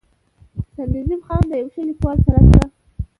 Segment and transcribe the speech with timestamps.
[0.75, 2.65] “سرنزېب خان د يو ښه ليکوال سره سره